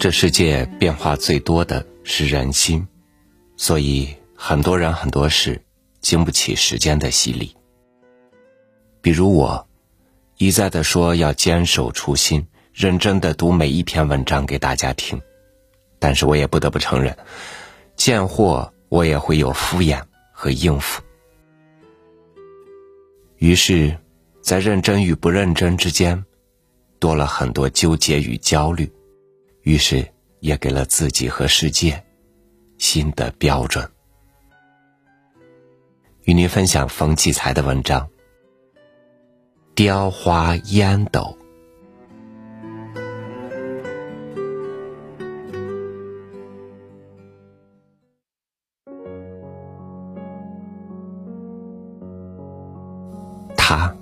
[0.00, 2.88] 这世界变化最多的是人心，
[3.58, 5.62] 所以很多人很多事
[6.00, 7.54] 经不起时间的洗礼。
[9.02, 9.68] 比如我，
[10.38, 15.20] 一再的说要坚守初心，认真的读每一篇文章给大家听，
[15.98, 17.14] 但是我也不得不承认，
[17.94, 20.00] 见货我也会有敷衍
[20.32, 21.02] 和应付。
[23.36, 23.98] 于是，
[24.40, 26.24] 在认真与不认真之间，
[26.98, 28.90] 多了很多纠结与焦虑。
[29.62, 30.06] 于是，
[30.40, 32.02] 也给了自己和世界
[32.78, 33.88] 新的标准。
[36.24, 38.06] 与您分享冯骥才的文章
[39.74, 41.20] 《雕花烟斗》。
[53.56, 53.94] 他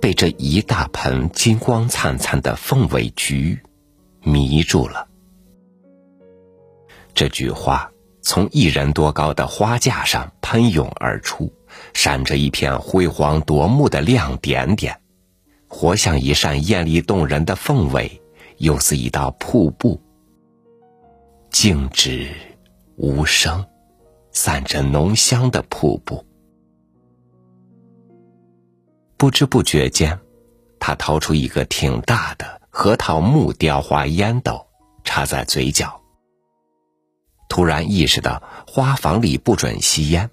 [0.00, 3.60] 被这一大盆金光灿灿的凤尾菊。
[4.22, 5.08] 迷住了。
[7.14, 7.90] 这菊花
[8.22, 11.52] 从一人多高的花架上喷涌而出，
[11.92, 15.00] 闪着一片辉煌夺目的亮点点，
[15.68, 18.22] 活像一扇艳丽动人的凤尾，
[18.58, 20.00] 又似一道瀑布。
[21.50, 22.30] 静止
[22.96, 23.64] 无声，
[24.30, 26.24] 散着浓香的瀑布。
[29.16, 30.18] 不知不觉间，
[30.78, 32.59] 他掏出一个挺大的。
[32.70, 34.66] 核桃木雕花烟斗
[35.02, 36.00] 插在嘴角，
[37.48, 40.30] 突然意识到花房里不准吸烟。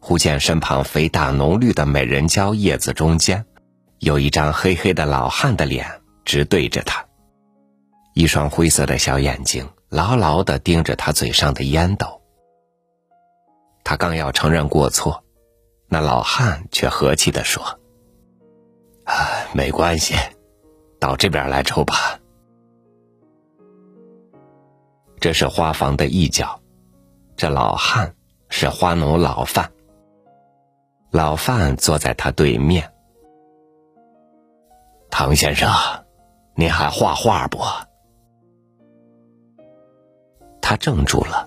[0.00, 3.44] 忽见身旁肥大浓绿的美人蕉叶子中间，
[4.00, 7.04] 有一张黑黑的老汉的脸直对着他，
[8.14, 12.20] 一双灰色的小眼睛牢牢的盯着他嘴上的烟斗。
[13.84, 15.24] 他刚要承认过错，
[15.88, 17.80] 那老汉却和气的说
[19.04, 19.14] ：“啊，
[19.54, 20.14] 没关系。”
[21.00, 22.18] 到这边来抽吧。
[25.20, 26.60] 这是花房的一角，
[27.36, 28.14] 这老汉
[28.48, 29.70] 是花农老范。
[31.10, 32.92] 老范坐在他对面。
[35.10, 35.68] 唐先生，
[36.54, 37.58] 您还画画不？
[40.60, 41.46] 他怔住了。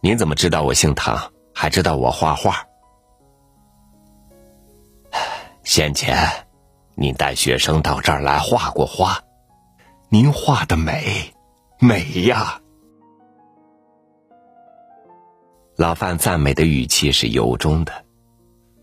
[0.00, 2.66] 您怎么知道我姓唐，还知道我画画？
[5.62, 6.16] 先前。
[6.94, 9.18] 您带学生到这儿来画过花，
[10.08, 11.32] 您画的美，
[11.78, 12.60] 美呀！
[15.76, 18.04] 老范赞美的语气是由衷的，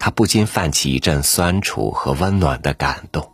[0.00, 3.30] 他不禁泛起一阵酸楚和温暖的感动。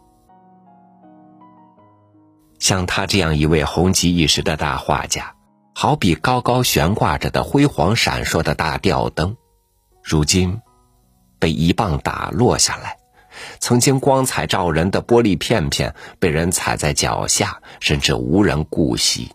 [2.59, 5.35] 像他这样一位红极一时的大画家，
[5.75, 9.35] 好比高高悬挂着的辉煌闪烁的大吊灯，
[10.03, 10.61] 如今
[11.39, 12.98] 被一棒打落下来。
[13.61, 19.31] 曾经光彩照人的玻璃片片被人踩在脚下，甚至无人顾惜。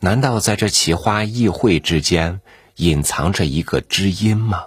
[0.00, 2.40] 难道在这奇花异卉之间
[2.76, 4.64] 隐藏着一个知音吗？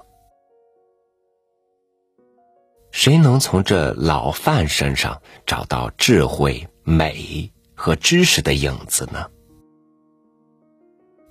[2.91, 9.25] 谁能从这老范身上找到智慧、美和知识的影子呢？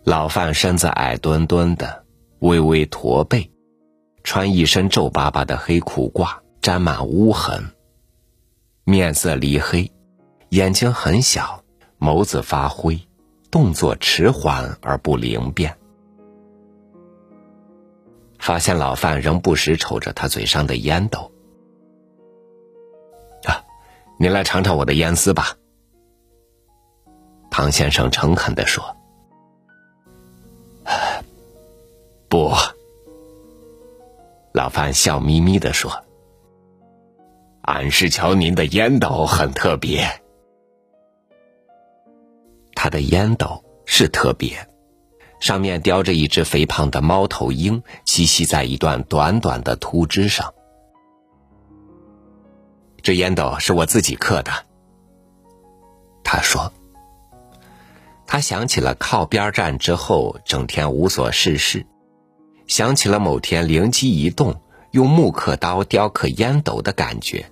[0.02, 2.04] 老范身子矮墩墩的，
[2.40, 3.51] 微微驼背。
[4.24, 7.72] 穿一身皱巴巴的黑裤褂，沾满污痕。
[8.84, 9.92] 面色黧黑，
[10.50, 11.62] 眼睛很小，
[11.98, 13.00] 眸子发灰，
[13.50, 15.76] 动作迟缓而不灵便。
[18.38, 21.30] 发现老范仍不时瞅着他嘴上的烟斗。
[23.44, 23.62] 啊，
[24.18, 25.56] 您来尝尝我的烟丝吧。
[27.50, 28.96] 唐先生诚恳地说
[34.62, 36.04] ：“老范笑眯眯的说
[37.62, 40.22] ：“俺是瞧您的烟斗很特别。
[42.72, 44.68] 他的烟斗是特别，
[45.40, 50.54] 上面雕着一只肥胖的猫头鹰，栖息在一段短短的秃枝上。
[53.02, 54.52] 这烟斗是我自己刻的。”
[56.22, 56.72] 他说
[58.28, 61.84] ：“他想起了靠边站之后整天无所事事。”
[62.72, 67.44] 想起了某天灵机一动，用木刻刀雕刻烟斗的感觉；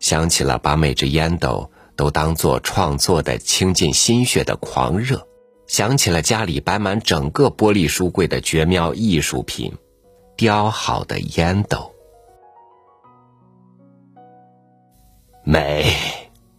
[0.00, 5.16] 想起了把每只烟斗都当做创作的倾尽心血的狂热；
[5.66, 9.72] 想起了家里摆满整个玻璃书柜的绝妙艺术品——
[10.36, 11.94] 雕好的烟斗。
[15.42, 15.86] 美，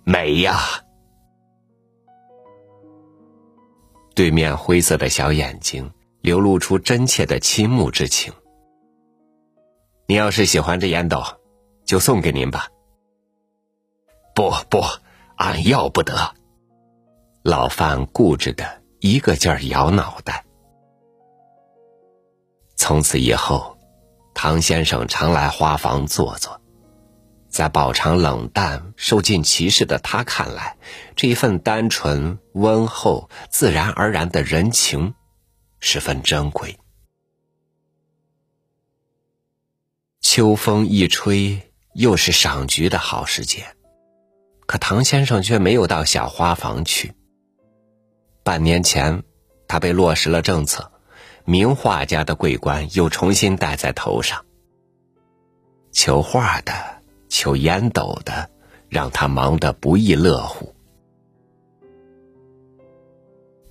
[0.03, 0.57] 美呀！
[4.15, 5.91] 对面灰色的小眼睛。
[6.25, 8.33] 流露出真切的倾慕之情。
[10.07, 11.24] 您要是喜欢这烟斗，
[11.86, 12.68] 就送给您吧。
[14.33, 14.81] 不不，
[15.36, 16.33] 俺要不得。
[17.44, 20.44] 老范固执的一个劲儿摇脑袋。
[22.75, 23.77] 从此以后，
[24.33, 26.60] 唐先生常来花房坐坐。
[27.50, 30.75] 在饱尝冷淡、受尽歧视的他看来，
[31.16, 35.13] 这一份单纯、温厚、自然而然的人情，
[35.80, 36.77] 十分珍贵。
[40.22, 43.66] 秋风一吹，又是赏菊的好时节，
[44.66, 47.13] 可唐先生却没有到小花房去。
[48.44, 49.24] 半年前，
[49.68, 50.92] 他被落实了政策，
[51.45, 54.45] 名画家的桂冠又重新戴在头上。
[55.92, 56.95] 求画的。
[57.27, 58.50] 求烟斗的，
[58.88, 60.74] 让他忙得不亦乐乎。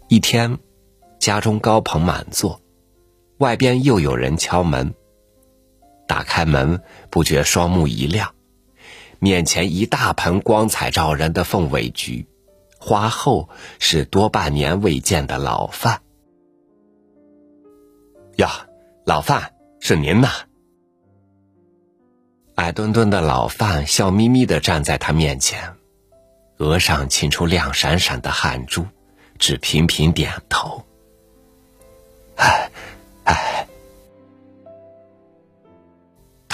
[0.08, 0.58] 一天，
[1.24, 2.60] 家中高朋满座，
[3.38, 4.92] 外边又有人敲门。
[6.06, 8.34] 打开门，不觉双目一亮，
[9.20, 12.28] 面前一大盆光彩照人的凤尾菊，
[12.78, 13.48] 花后
[13.78, 16.02] 是多半年未见的老范。
[18.36, 18.66] 呀，
[19.06, 20.28] 老范，是您呐！
[22.56, 25.72] 矮墩墩的老范笑眯眯的站在他面前，
[26.58, 28.84] 额上沁出亮闪闪的汗珠，
[29.38, 30.84] 只频频点头。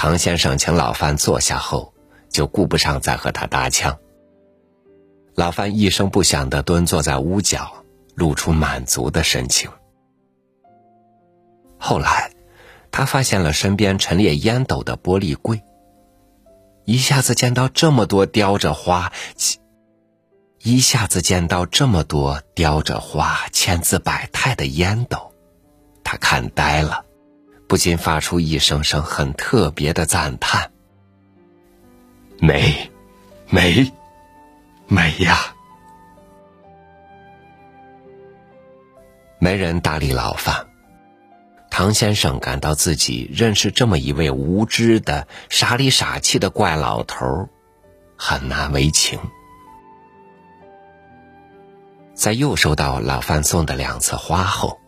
[0.02, 1.93] 唐先生请老范坐下后，
[2.31, 3.99] 就顾不上再和他搭腔。
[5.35, 7.70] 老范一声不响的蹲坐在屋角，
[8.14, 9.70] 露出满足的神情。
[11.79, 12.32] 后来，
[12.91, 15.62] 他发现了身边陈列烟斗的玻璃柜。
[16.87, 19.12] 一下子见到这么多雕着花，
[20.62, 25.35] 一下子见到这么多雕着花、千姿百态的烟斗，
[26.02, 27.05] 他看呆了，
[27.70, 30.72] 不禁发出一声声很特别的赞叹
[32.43, 32.90] ：“美，
[33.49, 33.93] 美，
[34.88, 35.55] 美呀！”
[39.38, 40.67] 没人搭理老范。
[41.70, 47.49] 唐先生感到自己认识这么一位无知的、傻里傻气的怪老头，
[48.16, 49.16] 很难为情。
[52.14, 54.79] 在又收到老范送的两次花后，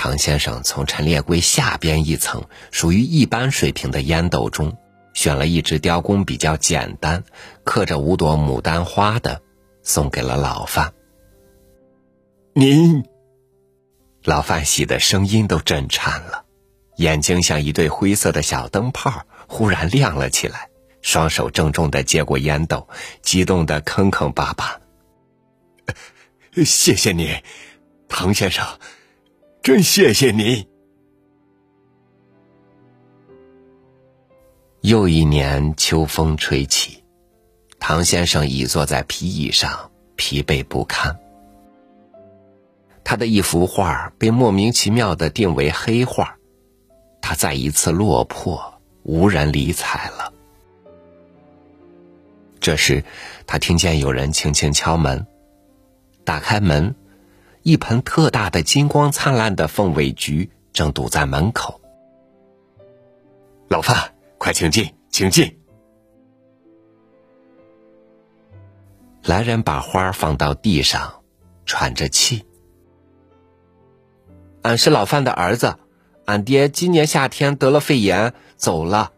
[0.00, 4.78] 唐先生从陈列柜下边一层属于一般水平的烟斗中，
[5.12, 7.24] 选了一只雕工比较简单、
[7.64, 9.42] 刻着五朵牡丹花的，
[9.82, 10.94] 送给了老范。
[12.52, 13.02] 您。
[14.22, 16.44] 老范喜的声音都震颤了，
[16.98, 20.68] 眼睛像一对灰色的小灯泡，忽然亮了起来。
[21.02, 22.88] 双手郑重的接过烟斗，
[23.20, 24.80] 激动的坑坑巴巴
[26.64, 27.42] ：“谢谢你，
[28.08, 28.64] 唐先生，
[29.68, 30.66] 真谢谢你！”
[34.80, 37.04] 又一年秋风吹起，
[37.78, 41.20] 唐先生倚坐在皮椅上，疲惫不堪。
[43.04, 46.38] 他的一幅画被莫名其妙的定为黑画，
[47.20, 50.32] 他再一次落魄，无人理睬了。
[52.58, 53.04] 这时，
[53.46, 55.26] 他听见有人轻轻敲门，
[56.24, 56.94] 打开门，
[57.68, 61.82] 一盆特大的、金光灿烂的凤尾菊正堵在门口。
[63.68, 65.60] 老范，快请进，请进。
[69.22, 71.20] 来人把花放到地上，
[71.66, 72.46] 喘着气。
[74.62, 75.76] 俺是老范的儿子，
[76.24, 79.12] 俺爹今年夏天得了肺炎走了，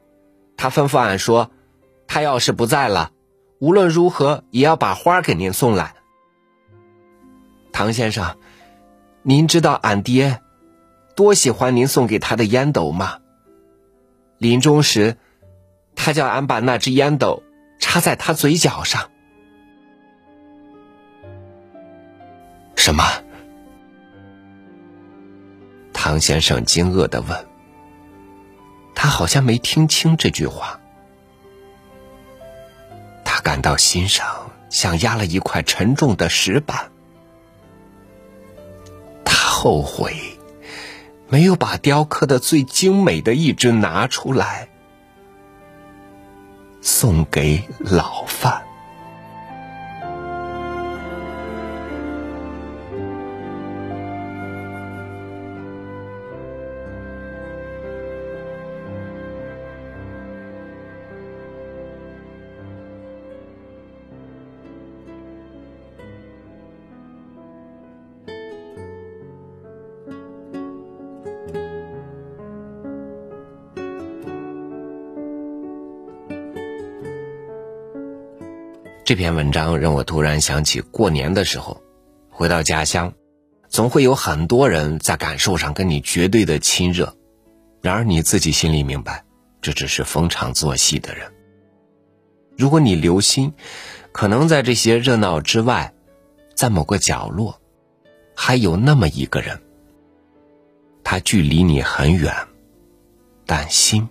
[0.57, 1.53] 他吩咐俺说，
[2.09, 3.13] 他要是不在了，
[3.61, 5.95] 无论如何也要把花给您送来。
[7.73, 8.37] 唐先生，
[9.23, 10.41] 您知道俺爹
[11.15, 13.19] 多喜欢您送给他的烟斗吗？
[14.39, 15.17] 临终时，
[15.95, 17.43] 他叫俺把那只烟斗
[17.79, 19.11] 插在他嘴角上。
[22.77, 23.05] 什么？
[25.93, 27.47] 唐先生惊愕的问
[28.97, 30.81] ：“他好像没听清这句话。”
[33.23, 36.90] 他感到心上像压了一块沉重的石板。
[39.63, 40.17] 后悔
[41.29, 44.71] 没有把雕刻的最精美的一只拿出来，
[46.81, 48.63] 送给老范。
[79.11, 81.83] 这篇文章让我突然想起过年的时候，
[82.31, 83.13] 回到家乡，
[83.69, 87.13] 总会有很多人在感受上跟你绝对的亲热，
[87.83, 89.25] 然而你自己心里明白，
[89.61, 91.29] 这只是逢场作戏的人。
[92.57, 93.53] 如果你留心，
[94.13, 95.93] 可能在这些热闹之外，
[96.55, 97.61] 在某个角落，
[98.37, 99.61] 还有那么一个人，
[101.03, 102.33] 他距离你很远，
[103.45, 104.09] 但心。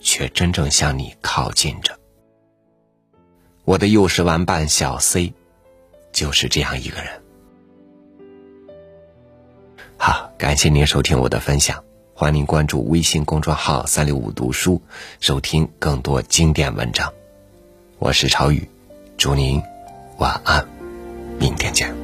[0.00, 1.96] 却真正向你靠近着。
[3.64, 5.34] 我的幼时玩伴小 C，
[6.12, 7.22] 就是这样一个人。
[9.96, 14.82] 好，感谢您收听我的分享，欢迎您关注微信公众号“三六五读书”，
[15.20, 17.12] 收听更多经典文章。
[18.00, 18.68] 我是朝宇，
[19.16, 19.62] 祝您
[20.18, 20.66] 晚安，
[21.38, 22.01] 明天见。